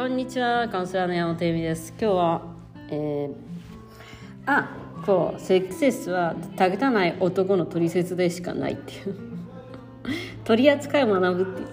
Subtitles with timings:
[0.00, 1.92] こんにちは、カウンセラーの山本恵美です。
[2.00, 2.42] 今日は、
[2.88, 3.32] えー、
[4.46, 4.70] あ、
[5.04, 9.14] こう、セックセスはたけたない男の取説でしかないっていう。
[10.44, 11.64] 取り扱いを学ぶってい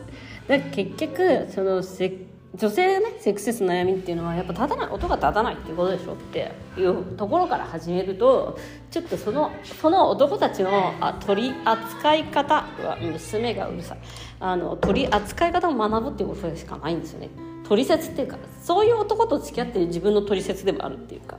[0.57, 0.59] う。
[0.61, 8.57] だ結局、そのセ女性がね、セックセスの悩みっていうのは、やっぱ立たない、音が立たないっていうことでしょっていうところから始めると、
[8.91, 13.97] ちょっとその、その男たちのあ取り扱い方は、娘がうるさい。
[14.39, 17.29] あの、取り扱い方を学ぶっていうことしかないんですよね。
[17.67, 21.37] 取説っていうかそういう男と付き合ってる自分の取説でもあるっていうか。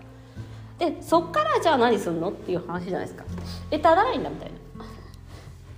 [0.79, 3.25] でそっからじゃあ何すんのっていう話じゃないですか。
[3.71, 4.59] え立たないんだみたいな。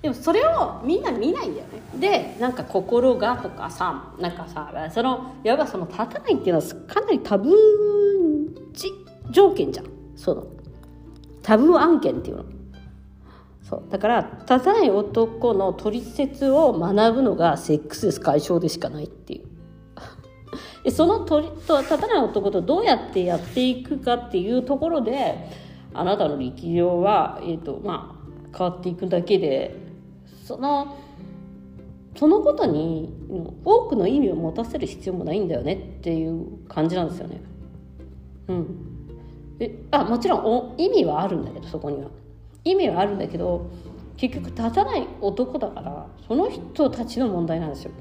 [0.03, 2.01] でもそれをみんな見ないんだよね。
[2.01, 9.87] でなんか心がとかさなんかさそのやっぱその立たないっていうのはかなりタブー条件じゃん。
[10.17, 10.47] その
[11.43, 12.45] タブー案件っていうの。
[13.71, 19.47] そうだから立たない男の取説を学ぶのがセックスレス解消でしかないっていう
[20.83, 25.37] でその取と立たない男とどうやってやっていくかっていうところで
[25.95, 28.21] あなたの力量は、えーとま
[28.53, 29.77] あ、変わっていくだけで
[30.45, 30.97] その
[32.17, 33.15] そのことに
[33.65, 37.41] 多くの意味を持たせる必要もないんだよねっていう感じなんですよね。
[38.49, 38.67] うん、
[39.61, 42.11] えあもちろんお意味はあるんだけどそこには。
[42.65, 43.71] 意味はあるんだけど
[44.17, 47.93] 結局立たない男だからその人たちの問題なんですよ。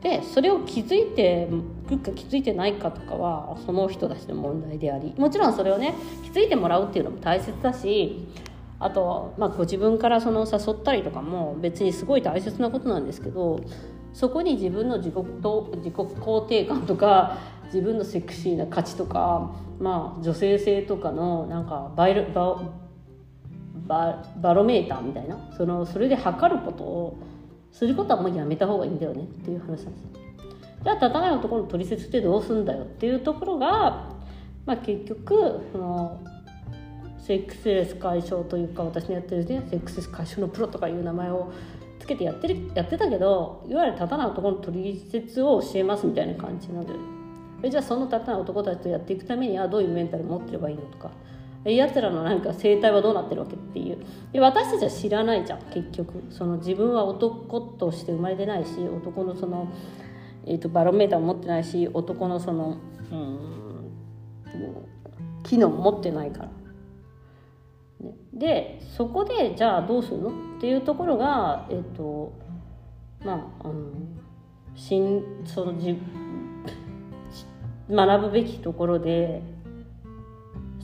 [0.00, 1.48] でそれを気づいて
[1.86, 8.26] くるか気づいてないかとかはその人たちの問題でありもちろんそれをね気づいてもらうっていうのも大切だし
[8.80, 13.60] あと、まあ、ご自分からその誘ったりとかも別にすごい大切なことなんですけど
[14.12, 22.60] そこに自分の自己と自己肯定感とか自分のセクシーな価値とか、まあ、女性性とかのなんかバイルバ
[23.86, 27.18] ババロメーターみたいなそのそれで測ることを
[27.72, 30.22] することはもうやめた方がいいんだよねっていう話なんです
[30.84, 34.10] じゃあ立たない男の取説ってどうすんだよっていうところが、
[34.66, 36.20] まあ、結局その
[37.18, 41.52] セックスレス解消というか私のやってるねセックスレス解消のプロとかいう名前を
[42.00, 46.98] つけてやってるやってたけどいわゆる立たない男の取説を教えますみたいな感じなんだよ。
[47.62, 51.12] ねじゃあその立たない男たちとやっていくためにはどういうメンタル持ってればいいのとか。
[51.64, 53.98] やつらのなんか生態はどうなってるわけっていう。
[54.32, 56.24] で私たちは知らないじゃん結局。
[56.30, 59.72] その自分は男として生まれてないし男のその、
[60.44, 62.78] えーと、バロメーターも持ってないし男のその
[63.10, 63.52] うん
[65.44, 66.48] 機能も持ってないから。
[68.34, 70.30] でそこでじゃあどうするの？
[70.30, 72.32] っていうところがえっ、ー、と
[73.24, 73.90] まああの
[74.74, 75.96] しんそのじ
[77.88, 79.42] 学ぶべきところで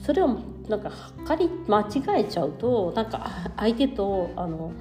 [0.09, 4.71] それをなんか測り間違えちゃうとなんか相手とあの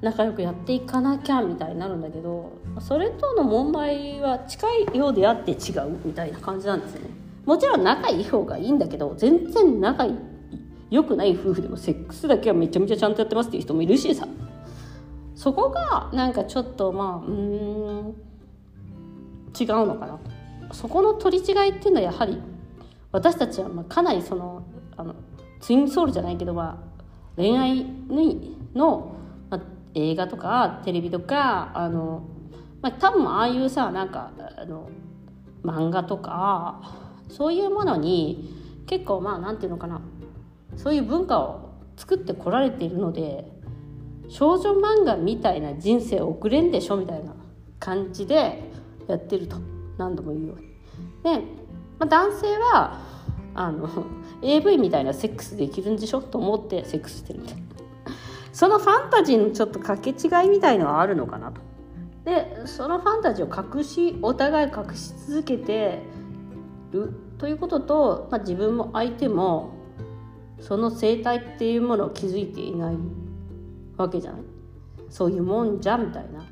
[0.00, 7.02] 仲良くやっていかなきゃみたいになるんだけどそれとの問題は近いようであって違うみたいな感じなんですね。
[7.44, 10.08] もちろん仲いい方がいいんだけど全然仲
[10.90, 14.26] 良くない夫婦でもセックスだけはめちゃめちゃちゃんとやってますっていう人もいるしさ。
[15.36, 18.16] そこがなんかちょっとまあうん
[19.56, 20.18] 違うのかな
[20.72, 22.42] そこの取り違いっていうのはやはり
[23.16, 25.14] 私たちはまあかなりそのあの
[25.60, 27.86] ツインソウルじゃないけど、まあ、恋愛
[28.74, 29.16] の、
[29.48, 29.60] まあ、
[29.94, 32.28] 映画とかテレビとかあの、
[32.82, 34.90] まあ、多分ああいうさなんかあの
[35.64, 36.82] 漫画とか
[37.30, 40.02] そういうものに結構まあなんていうのかな
[40.76, 43.50] そういう文化を作ってこられているので
[44.28, 47.34] 少女漫画みたいな人生を送れんでしょみたいな
[47.80, 48.70] 感じで
[49.08, 49.56] やってると
[49.96, 50.66] 何度も言うように。
[51.22, 51.65] で、
[51.98, 53.00] まあ、男性は
[53.54, 53.88] あの
[54.42, 56.20] AV みたいなセックスできるんでしょ？
[56.20, 57.62] と思ってセックスしてるみたいな。
[58.52, 61.60] そのファンタジーのちょっと掛け違いみたいのはあるのかなと。
[62.24, 66.02] でそのファンタジーを隠しお互い隠し続けて
[66.90, 69.74] るということと、まあ、自分も相手も
[70.60, 72.96] その生態っていうものを気づいていない
[73.96, 74.40] わけじゃない？
[75.08, 76.44] そういうもんじゃみたいな。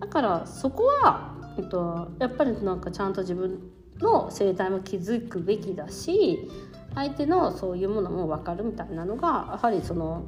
[0.00, 3.58] だからそこは、えっと、やっぱりなんかちゃんと自分
[4.00, 6.50] の生態も気づくべきだし
[6.94, 10.24] 相手のそういうものも分かるみたいなのがやはりその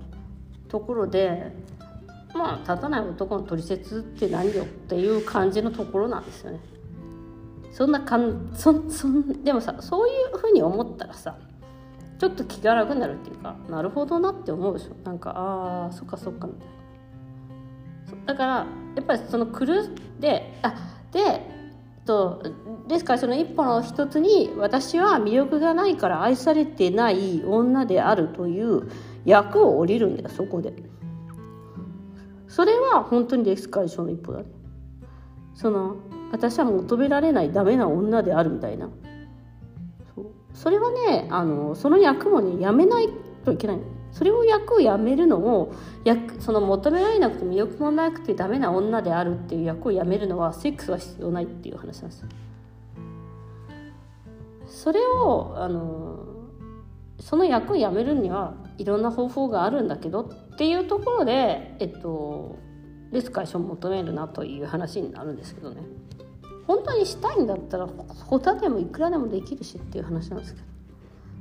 [0.69, 1.53] ところで
[2.35, 6.61] まあ立たない男の取説って何よっていう感じのところなんですよね。
[7.73, 11.37] そんなかんそそんでもさそういうふうに思ったらさ
[12.19, 19.67] ちょっと気が楽になるっていうかなるほどなって思うでしょなんかあーそっかそっかみたいなだからやっぱりその苦
[20.19, 20.75] であ
[21.13, 21.56] で
[22.07, 22.43] と
[22.87, 28.89] ですからその一歩の一つに私は魅力がないから愛されてない女であるという
[29.25, 30.73] 役を降りるんだよそこで。
[32.49, 34.39] それは本当にレス解消の一歩だ。
[34.39, 34.47] ね
[35.55, 35.97] その
[36.33, 38.89] 私は求められないダメな女であるみたいな。
[40.15, 40.27] そう。
[40.55, 43.09] それはねあのその役もねやめない
[43.45, 43.83] といけないの。
[44.17, 52.29] それを役をやめるのを役その求められなくて魅力もなくてダメな女であるっていう役をやめるのはセックスは必要ないっていう話なんですよ。
[54.67, 56.25] それをあの
[57.21, 62.57] その役をやめるにはいろんな方法があるんだけどっていうところで、えっと、
[63.13, 65.83] レス解消を求めるなという話になるんですけどね
[66.67, 70.67] 本当にしたいんだったら他でもいくらでもできるしっていう話なんですけど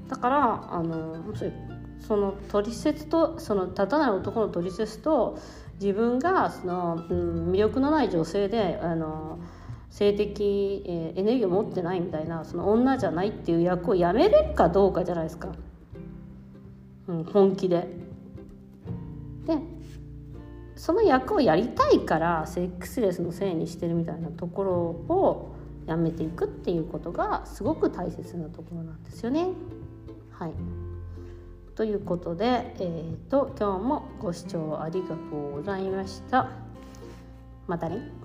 [0.10, 1.46] だからあのそ
[2.08, 5.40] その取説とその立たない男の取説と
[5.80, 9.40] 自分がその、うん、魅力のない女性であの
[9.90, 15.50] 性的、えー、エネルギーを持ってないみたいなその女じゃないっていう役をやめれるかどうかじゃないですか、
[17.08, 17.88] うん、本気で。
[19.46, 19.60] で
[20.76, 25.56] その役をやりたいからセックスレスのせいにしてるみたいなところを
[25.86, 29.48] やめていくっていうことがすごく大切なところなんですよね。
[30.32, 30.85] はい
[31.76, 36.50] ということで、えーと今日もご視聴ありがとうございました。
[37.68, 38.25] またね。